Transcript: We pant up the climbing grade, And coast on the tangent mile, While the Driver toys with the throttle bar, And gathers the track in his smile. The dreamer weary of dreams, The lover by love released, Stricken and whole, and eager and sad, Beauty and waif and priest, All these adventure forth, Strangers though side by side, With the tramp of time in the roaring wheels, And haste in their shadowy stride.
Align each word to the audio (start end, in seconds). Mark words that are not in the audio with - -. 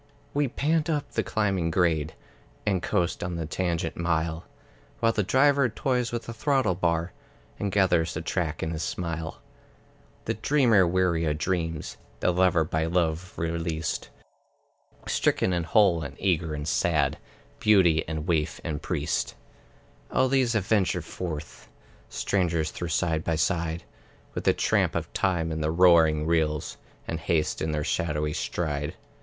We 0.33 0.47
pant 0.47 0.89
up 0.89 1.11
the 1.11 1.21
climbing 1.21 1.69
grade, 1.69 2.15
And 2.65 2.81
coast 2.81 3.23
on 3.23 3.35
the 3.35 3.45
tangent 3.45 3.95
mile, 3.95 4.45
While 4.99 5.11
the 5.11 5.21
Driver 5.21 5.69
toys 5.69 6.11
with 6.11 6.23
the 6.23 6.33
throttle 6.33 6.73
bar, 6.73 7.11
And 7.59 7.71
gathers 7.71 8.15
the 8.15 8.21
track 8.23 8.63
in 8.63 8.71
his 8.71 8.81
smile. 8.81 9.41
The 10.25 10.33
dreamer 10.33 10.87
weary 10.87 11.25
of 11.25 11.37
dreams, 11.37 11.97
The 12.19 12.31
lover 12.31 12.63
by 12.63 12.87
love 12.87 13.35
released, 13.37 14.09
Stricken 15.05 15.53
and 15.53 15.67
whole, 15.67 16.01
and 16.01 16.15
eager 16.19 16.55
and 16.55 16.67
sad, 16.67 17.19
Beauty 17.59 18.03
and 18.07 18.25
waif 18.25 18.59
and 18.63 18.81
priest, 18.81 19.35
All 20.11 20.27
these 20.29 20.55
adventure 20.55 21.03
forth, 21.03 21.67
Strangers 22.09 22.71
though 22.71 22.87
side 22.87 23.23
by 23.23 23.35
side, 23.35 23.83
With 24.33 24.45
the 24.45 24.53
tramp 24.53 24.95
of 24.95 25.13
time 25.13 25.51
in 25.51 25.61
the 25.61 25.69
roaring 25.69 26.25
wheels, 26.25 26.77
And 27.07 27.19
haste 27.19 27.61
in 27.61 27.69
their 27.71 27.83
shadowy 27.83 28.33
stride. 28.33 28.95